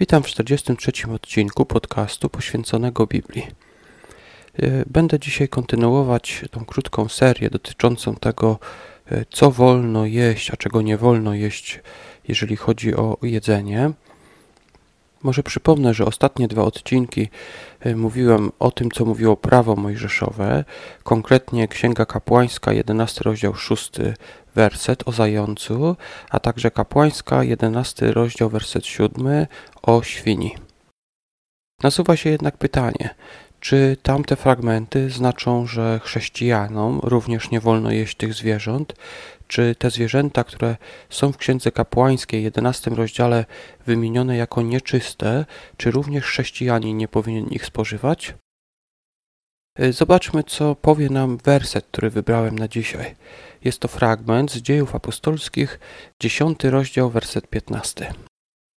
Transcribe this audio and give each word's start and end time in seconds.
Witam 0.00 0.22
w 0.22 0.26
43 0.26 0.92
odcinku 1.14 1.66
podcastu 1.66 2.28
poświęconego 2.28 3.06
Biblii. 3.06 3.46
E, 4.58 4.84
będę 4.86 5.18
dzisiaj 5.18 5.48
kontynuować 5.48 6.44
tą 6.50 6.64
krótką 6.64 7.08
serię 7.08 7.50
dotyczącą 7.50 8.14
tego, 8.14 8.58
e, 9.10 9.24
co 9.30 9.50
wolno 9.50 10.06
jeść, 10.06 10.50
a 10.50 10.56
czego 10.56 10.82
nie 10.82 10.96
wolno 10.96 11.34
jeść, 11.34 11.80
jeżeli 12.28 12.56
chodzi 12.56 12.94
o 12.94 13.18
jedzenie. 13.22 13.90
Może 15.22 15.42
przypomnę, 15.42 15.94
że 15.94 16.04
ostatnie 16.04 16.48
dwa 16.48 16.62
odcinki 16.62 17.28
e, 17.80 17.96
mówiłem 17.96 18.52
o 18.58 18.70
tym, 18.70 18.90
co 18.90 19.04
mówiło 19.04 19.36
prawo 19.36 19.76
mojżeszowe, 19.76 20.64
konkretnie 21.02 21.68
Księga 21.68 22.06
Kapłańska, 22.06 22.72
11 22.72 23.20
rozdział 23.24 23.54
6 23.54 23.90
werset 24.54 25.08
o 25.08 25.12
zającu, 25.12 25.96
a 26.30 26.40
także 26.40 26.70
Kapłańska, 26.70 27.44
11 27.44 28.12
rozdział, 28.12 28.48
werset 28.48 28.86
7 28.86 29.46
o 29.82 30.02
świni. 30.02 30.54
Nasuwa 31.82 32.16
się 32.16 32.30
jednak 32.30 32.56
pytanie, 32.56 33.14
czy 33.60 33.96
tamte 34.02 34.36
fragmenty 34.36 35.10
znaczą, 35.10 35.66
że 35.66 36.00
chrześcijanom 36.04 37.00
również 37.02 37.50
nie 37.50 37.60
wolno 37.60 37.90
jeść 37.90 38.16
tych 38.16 38.34
zwierząt, 38.34 38.94
czy 39.48 39.74
te 39.74 39.90
zwierzęta, 39.90 40.44
które 40.44 40.76
są 41.10 41.32
w 41.32 41.36
Księdze 41.36 41.72
Kapłańskiej, 41.72 42.42
11 42.42 42.90
rozdziale, 42.90 43.44
wymienione 43.86 44.36
jako 44.36 44.62
nieczyste, 44.62 45.44
czy 45.76 45.90
również 45.90 46.24
chrześcijanin 46.24 46.96
nie 46.96 47.08
powinien 47.08 47.46
ich 47.46 47.66
spożywać? 47.66 48.34
Y, 49.80 49.92
zobaczmy, 49.92 50.44
co 50.44 50.74
powie 50.74 51.10
nam 51.10 51.36
werset, 51.36 51.86
który 51.86 52.10
wybrałem 52.10 52.58
na 52.58 52.68
dzisiaj. 52.68 53.14
Jest 53.64 53.80
to 53.80 53.88
fragment 53.88 54.52
z 54.52 54.56
dziejów 54.56 54.94
apostolskich, 54.94 55.80
10 56.20 56.64
rozdział, 56.64 57.10
werset 57.10 57.46
15. 57.46 58.14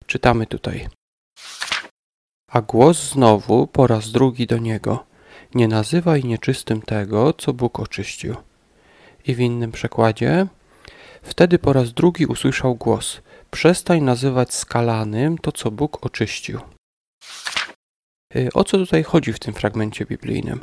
Czytamy 0.05 0.47
tutaj. 0.47 0.98
A 2.49 2.61
głos 2.61 3.11
znowu 3.11 3.67
po 3.67 3.87
raz 3.87 4.11
drugi 4.11 4.47
do 4.47 4.57
niego: 4.57 5.05
Nie 5.55 5.67
nazywaj 5.67 6.23
nieczystym 6.23 6.81
tego, 6.81 7.33
co 7.33 7.53
Bóg 7.53 7.79
oczyścił. 7.79 8.35
I 9.27 9.35
w 9.35 9.39
innym 9.39 9.71
przekładzie: 9.71 10.47
Wtedy 11.21 11.59
po 11.59 11.73
raz 11.73 11.93
drugi 11.93 12.25
usłyszał 12.25 12.75
głos: 12.75 13.21
Przestań 13.51 14.01
nazywać 14.01 14.53
skalanym 14.53 15.37
to, 15.37 15.51
co 15.51 15.71
Bóg 15.71 16.05
oczyścił. 16.05 16.59
Y, 18.35 18.49
o 18.53 18.63
co 18.63 18.77
tutaj 18.77 19.03
chodzi 19.03 19.33
w 19.33 19.39
tym 19.39 19.53
fragmencie 19.53 20.05
biblijnym? 20.05 20.61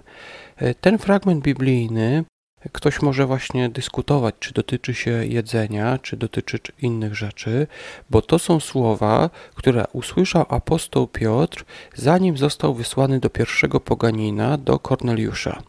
Y, 0.62 0.74
ten 0.80 0.98
fragment 0.98 1.44
biblijny 1.44 2.24
ktoś 2.72 3.02
może 3.02 3.26
właśnie 3.26 3.68
dyskutować, 3.68 4.34
czy 4.40 4.54
dotyczy 4.54 4.94
się 4.94 5.10
jedzenia, 5.10 5.98
czy 5.98 6.16
dotyczy 6.16 6.58
innych 6.82 7.14
rzeczy, 7.14 7.66
bo 8.10 8.22
to 8.22 8.38
są 8.38 8.60
słowa, 8.60 9.30
które 9.54 9.84
usłyszał 9.92 10.46
apostoł 10.48 11.06
Piotr, 11.06 11.64
zanim 11.94 12.36
został 12.36 12.74
wysłany 12.74 13.20
do 13.20 13.30
pierwszego 13.30 13.80
poganina, 13.80 14.58
do 14.58 14.78
Korneliusza. 14.78 15.62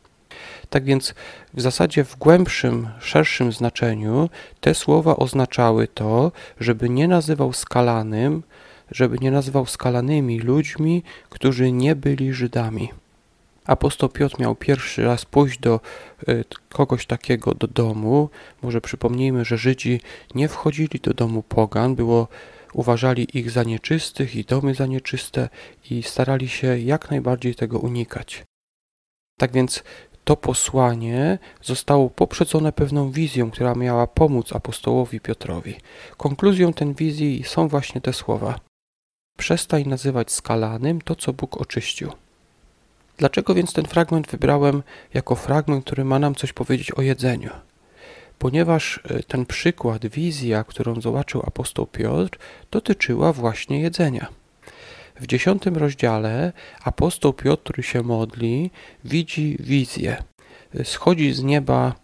Tak 0.69 0.83
więc 0.83 1.13
w 1.53 1.61
zasadzie 1.61 2.03
w 2.03 2.15
głębszym, 2.15 2.89
szerszym 2.99 3.51
znaczeniu 3.51 4.29
te 4.61 4.75
słowa 4.75 5.15
oznaczały 5.15 5.87
to, 5.87 6.31
żeby 6.59 6.89
nie 6.89 7.07
nazywał 7.07 7.53
skalanym, 7.53 8.43
żeby 8.91 9.17
nie 9.21 9.31
nazywał 9.31 9.65
skalanymi 9.65 10.39
ludźmi, 10.39 11.03
którzy 11.29 11.71
nie 11.71 11.95
byli 11.95 12.33
Żydami. 12.33 12.89
Apostoł 13.67 14.09
Piotr 14.09 14.39
miał 14.39 14.55
pierwszy 14.55 15.03
raz 15.03 15.25
pójść 15.25 15.59
do 15.59 15.79
e, 16.27 16.43
kogoś 16.69 17.05
takiego 17.05 17.53
do 17.53 17.67
domu. 17.67 18.29
Może 18.61 18.81
przypomnijmy, 18.81 19.45
że 19.45 19.57
Żydzi 19.57 20.01
nie 20.35 20.47
wchodzili 20.47 20.99
do 20.99 21.13
domu 21.13 21.43
pogan, 21.43 21.95
było 21.95 22.27
uważali 22.73 23.37
ich 23.37 23.51
za 23.51 23.63
nieczystych 23.63 24.35
i 24.35 24.45
domy 24.45 24.75
za 24.75 24.85
nieczyste 24.85 25.49
i 25.89 26.03
starali 26.03 26.49
się 26.49 26.79
jak 26.79 27.11
najbardziej 27.11 27.55
tego 27.55 27.79
unikać. 27.79 28.43
Tak 29.39 29.51
więc 29.51 29.83
to 30.23 30.35
posłanie 30.35 31.39
zostało 31.61 32.09
poprzedzone 32.09 32.71
pewną 32.71 33.11
wizją, 33.11 33.51
która 33.51 33.75
miała 33.75 34.07
pomóc 34.07 34.53
apostołowi 34.53 35.19
Piotrowi. 35.19 35.75
Konkluzją 36.17 36.73
tej 36.73 36.95
wizji 36.95 37.43
są 37.43 37.67
właśnie 37.67 38.01
te 38.01 38.13
słowa: 38.13 38.59
Przestań 39.37 39.83
nazywać 39.85 40.31
skalanym 40.31 41.01
to, 41.01 41.15
co 41.15 41.33
Bóg 41.33 41.61
oczyścił. 41.61 42.11
Dlaczego 43.17 43.53
więc 43.53 43.73
ten 43.73 43.85
fragment 43.85 44.27
wybrałem 44.27 44.83
jako 45.13 45.35
fragment, 45.35 45.85
który 45.85 46.05
ma 46.05 46.19
nam 46.19 46.35
coś 46.35 46.53
powiedzieć 46.53 46.91
o 46.91 47.01
jedzeniu? 47.01 47.49
Ponieważ 48.39 48.99
e, 49.03 49.23
ten 49.23 49.45
przykład, 49.45 50.07
wizja, 50.07 50.63
którą 50.63 51.01
zobaczył 51.01 51.43
apostoł 51.45 51.87
Piotr, 51.87 52.39
dotyczyła 52.71 53.33
właśnie 53.33 53.81
jedzenia. 53.81 54.27
W 55.19 55.27
dziesiątym 55.27 55.77
rozdziale 55.77 56.53
apostoł 56.83 57.33
Piotr, 57.33 57.83
się 57.83 58.03
modli, 58.03 58.71
widzi 59.03 59.57
wizję. 59.59 60.23
Schodzi 60.83 61.33
z 61.33 61.43
nieba 61.43 61.95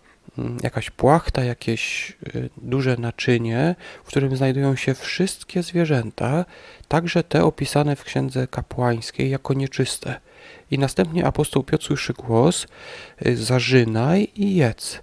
jakaś 0.63 0.89
płachta, 0.89 1.43
jakieś 1.43 2.11
e, 2.11 2.49
duże 2.57 2.97
naczynie, 2.97 3.75
w 4.03 4.07
którym 4.07 4.37
znajdują 4.37 4.75
się 4.75 4.93
wszystkie 4.93 5.63
zwierzęta, 5.63 6.45
także 6.87 7.23
te 7.23 7.45
opisane 7.45 7.95
w 7.95 8.03
księdze 8.03 8.47
kapłańskiej 8.47 9.29
jako 9.29 9.53
nieczyste. 9.53 10.19
I 10.71 10.79
następnie 10.79 11.25
apostoł 11.25 11.63
Piotr 11.63 11.85
słyszy 11.85 12.13
głos: 12.13 12.67
y, 13.25 13.37
Zażynaj 13.37 14.27
i 14.35 14.55
jedz. 14.55 14.99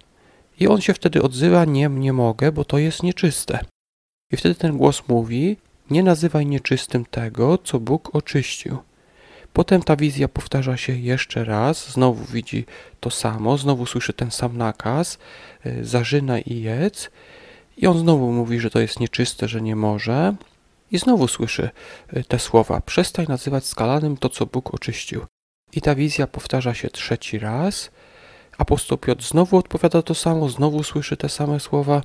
I 0.59 0.67
on 0.67 0.81
się 0.81 0.93
wtedy 0.93 1.21
odzywa: 1.21 1.65
Nie, 1.65 1.89
nie 1.89 2.13
mogę, 2.13 2.51
bo 2.51 2.65
to 2.65 2.77
jest 2.77 3.03
nieczyste. 3.03 3.59
I 4.31 4.37
wtedy 4.37 4.55
ten 4.55 4.77
głos 4.77 5.07
mówi: 5.07 5.57
Nie 5.89 6.03
nazywaj 6.03 6.45
nieczystym 6.45 7.05
tego, 7.05 7.57
co 7.57 7.79
Bóg 7.79 8.15
oczyścił. 8.15 8.77
Potem 9.53 9.83
ta 9.83 9.95
wizja 9.95 10.27
powtarza 10.27 10.77
się 10.77 10.93
jeszcze 10.93 11.45
raz, 11.45 11.91
znowu 11.91 12.25
widzi 12.25 12.65
to 12.99 13.09
samo, 13.09 13.57
znowu 13.57 13.85
słyszy 13.85 14.13
ten 14.13 14.31
sam 14.31 14.57
nakaz: 14.57 15.17
y, 15.65 15.85
Zażynaj 15.85 16.43
i 16.45 16.61
jedz. 16.61 17.09
I 17.77 17.87
on 17.87 17.99
znowu 17.99 18.31
mówi, 18.31 18.59
że 18.59 18.69
to 18.69 18.79
jest 18.79 18.99
nieczyste, 18.99 19.47
że 19.47 19.61
nie 19.61 19.75
może. 19.75 20.35
I 20.91 20.97
znowu 20.97 21.27
słyszy 21.27 21.69
y, 22.17 22.23
te 22.23 22.39
słowa: 22.39 22.81
Przestań 22.81 23.25
nazywać 23.29 23.65
skalanym 23.65 24.17
to, 24.17 24.29
co 24.29 24.45
Bóg 24.45 24.73
oczyścił. 24.73 25.25
I 25.73 25.81
ta 25.81 25.95
wizja 25.95 26.27
powtarza 26.27 26.73
się 26.73 26.89
trzeci 26.89 27.39
raz. 27.39 27.91
Apostoł 28.57 28.97
Piotr 28.97 29.23
znowu 29.23 29.57
odpowiada 29.57 30.01
to 30.01 30.15
samo, 30.15 30.49
znowu 30.49 30.83
słyszy 30.83 31.17
te 31.17 31.29
same 31.29 31.59
słowa. 31.59 32.01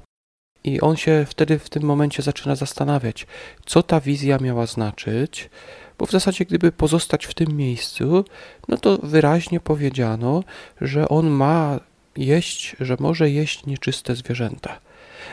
I 0.67 0.81
on 0.81 0.97
się 0.97 1.27
wtedy 1.29 1.59
w 1.59 1.71
tym 1.71 1.83
momencie 1.83 2.23
zaczyna 2.23 2.55
zastanawiać, 2.55 3.27
co 3.67 3.83
ta 3.83 4.01
wizja 4.01 4.39
miała 4.39 4.67
znaczyć, 4.67 5.51
bo 5.99 6.07
w 6.07 6.11
zasadzie 6.11 6.45
gdyby 6.45 6.73
pozostać 6.73 7.27
w 7.27 7.35
tym 7.35 7.57
miejscu, 7.57 8.25
no 8.69 8.77
to 8.77 8.99
wyraźnie 9.03 9.61
powiedziano, 9.61 10.45
że 10.81 11.09
on 11.09 11.31
ma 11.31 11.81
jeść, 12.17 12.77
że 12.81 12.97
może 13.01 13.31
jeść 13.31 13.67
nieczyste 13.67 14.15
zwierzęta. 14.15 14.81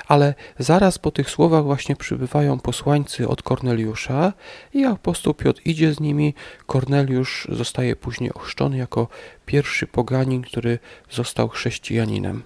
Ale 0.07 0.33
zaraz 0.59 0.99
po 0.99 1.11
tych 1.11 1.29
słowach 1.29 1.63
właśnie 1.63 1.95
przybywają 1.95 2.59
posłańcy 2.59 3.27
od 3.27 3.43
Korneliusza 3.43 4.33
i 4.73 4.85
apostoł 4.85 5.33
Piotr 5.33 5.61
idzie 5.65 5.93
z 5.93 5.99
nimi. 5.99 6.33
Korneliusz 6.65 7.47
zostaje 7.51 7.95
później 7.95 8.33
ochrzczony 8.33 8.77
jako 8.77 9.07
pierwszy 9.45 9.87
poganin, 9.87 10.41
który 10.41 10.79
został 11.09 11.49
chrześcijaninem. 11.49 12.43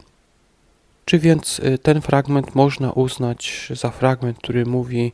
Czy 1.08 1.20
więc 1.20 1.60
y, 1.60 1.78
ten 1.78 2.02
fragment 2.02 2.56
można 2.56 2.92
uznać 2.92 3.72
za 3.76 3.92
fragment, 3.92 4.38
który 4.38 4.66
mówi 4.66 5.12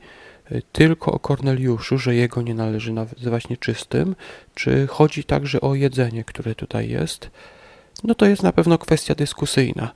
y, 0.52 0.62
tylko 0.72 1.12
o 1.12 1.20
Korneliuszu, 1.20 1.98
że 1.98 2.16
jego 2.16 2.42
nie 2.42 2.54
należy 2.54 2.94
nazywać 2.94 3.50
nieczystym, 3.50 4.16
czy 4.56 4.88
chodzi 4.88 5.24
także 5.24 5.62
o 5.62 5.76
jedzenie, 5.76 6.24
które 6.24 6.56
tutaj 6.56 6.90
jest? 6.90 7.30
no 8.04 8.16
to 8.16 8.26
jest 8.26 8.44
na 8.44 8.52
pewno 8.52 8.78
kwestia 8.78 9.16
dyskusyjna. 9.16 9.92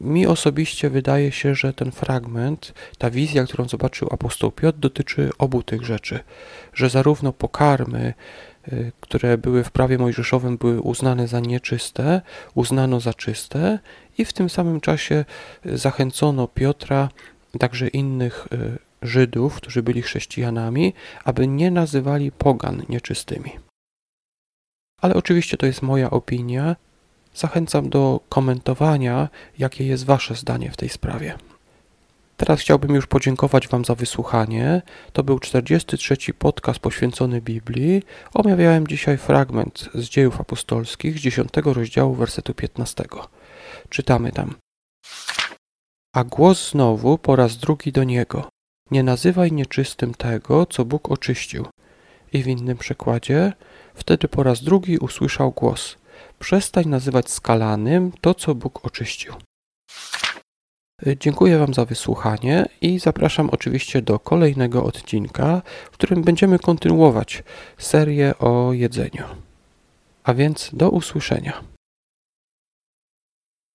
Mi 0.00 0.26
osobiście 0.26 0.90
wydaje 0.90 1.32
się, 1.32 1.54
że 1.54 1.72
ten 1.72 1.92
fragment, 1.92 2.74
ta 2.98 3.10
wizja, 3.10 3.44
którą 3.44 3.68
zobaczył 3.68 4.08
apostoł 4.10 4.50
Piotr, 4.50 4.78
dotyczy 4.78 5.30
obu 5.38 5.62
tych 5.62 5.84
rzeczy, 5.84 6.20
że 6.74 6.90
zarówno 6.90 7.32
pokarmy, 7.32 8.06
y, 8.08 8.14
które 9.00 9.38
były 9.38 9.64
w 9.64 9.70
prawie 9.70 9.98
mojżeszowym, 9.98 10.56
były 10.56 10.80
uznane 10.80 11.28
za 11.28 11.40
nieczyste, 11.40 12.22
uznano 12.54 13.00
za 13.00 13.14
czyste 13.14 13.78
i 14.18 14.24
w 14.24 14.32
tym 14.32 14.50
samym 14.50 14.80
czasie 14.80 15.24
zachęcono 15.64 16.48
Piotra, 16.48 17.08
także 17.58 17.88
innych 17.88 18.48
y, 18.52 18.78
Żydów, 19.02 19.54
którzy 19.54 19.82
byli 19.82 20.02
chrześcijanami, 20.02 20.94
aby 21.24 21.46
nie 21.46 21.70
nazywali 21.70 22.32
pogan 22.32 22.82
nieczystymi. 22.88 23.50
Ale 25.00 25.14
oczywiście 25.14 25.56
to 25.56 25.66
jest 25.66 25.82
moja 25.82 26.10
opinia 26.10 26.76
Zachęcam 27.34 27.88
do 27.88 28.20
komentowania, 28.28 29.28
jakie 29.58 29.86
jest 29.86 30.04
Wasze 30.04 30.34
zdanie 30.34 30.70
w 30.70 30.76
tej 30.76 30.88
sprawie. 30.88 31.34
Teraz 32.38 32.60
chciałbym 32.60 32.94
już 32.94 33.06
podziękować 33.06 33.68
Wam 33.68 33.84
za 33.84 33.94
wysłuchanie. 33.94 34.82
To 35.12 35.24
był 35.24 35.38
43. 35.38 36.16
podcast 36.38 36.78
poświęcony 36.78 37.40
Biblii. 37.40 38.02
Omawiałem 38.34 38.86
dzisiaj 38.86 39.18
fragment 39.18 39.88
z 39.94 40.08
dziejów 40.08 40.40
apostolskich 40.40 41.18
z 41.18 41.20
10 41.20 41.48
rozdziału 41.64 42.14
wersetu 42.14 42.54
15. 42.54 43.04
Czytamy 43.88 44.32
tam. 44.32 44.54
A 46.14 46.24
głos 46.24 46.70
znowu 46.70 47.18
po 47.18 47.36
raz 47.36 47.56
drugi 47.56 47.92
do 47.92 48.04
niego. 48.04 48.48
Nie 48.90 49.02
nazywaj 49.02 49.52
nieczystym 49.52 50.14
tego, 50.14 50.66
co 50.66 50.84
Bóg 50.84 51.10
oczyścił. 51.10 51.66
I 52.32 52.42
w 52.42 52.46
innym 52.46 52.78
przekładzie, 52.78 53.52
wtedy 53.94 54.28
po 54.28 54.42
raz 54.42 54.62
drugi 54.62 54.98
usłyszał 54.98 55.50
głos: 55.50 55.96
Przestań 56.38 56.86
nazywać 56.86 57.30
skalanym 57.30 58.12
to, 58.20 58.34
co 58.34 58.54
Bóg 58.54 58.86
oczyścił. 58.86 59.34
Dziękuję 61.20 61.58
Wam 61.58 61.74
za 61.74 61.84
wysłuchanie 61.84 62.66
i 62.80 62.98
zapraszam 62.98 63.50
oczywiście 63.50 64.02
do 64.02 64.18
kolejnego 64.18 64.84
odcinka, 64.84 65.62
w 65.86 65.90
którym 65.90 66.22
będziemy 66.22 66.58
kontynuować 66.58 67.42
serię 67.78 68.38
o 68.38 68.72
jedzeniu. 68.72 69.24
A 70.24 70.34
więc 70.34 70.70
do 70.72 70.90
usłyszenia. 70.90 71.77